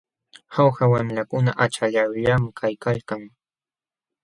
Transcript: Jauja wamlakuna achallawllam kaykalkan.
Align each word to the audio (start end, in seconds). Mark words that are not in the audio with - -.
Jauja 0.55 0.85
wamlakuna 0.93 1.51
achallawllam 1.65 2.43
kaykalkan. 2.59 3.21